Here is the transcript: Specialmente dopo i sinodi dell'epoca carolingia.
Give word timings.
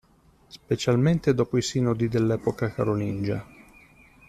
Specialmente 0.47 1.35
dopo 1.35 1.57
i 1.57 1.61
sinodi 1.61 2.07
dell'epoca 2.07 2.71
carolingia. 2.73 3.45